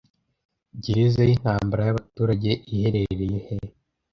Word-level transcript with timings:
Gereza 0.83 1.21
yintambara 1.29 1.81
yabaturage 1.85 2.51
iherereye 2.73 3.37
he 3.45 3.55